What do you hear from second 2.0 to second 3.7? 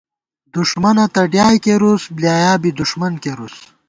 بۡلیایا بی دُݭمن کېرُوس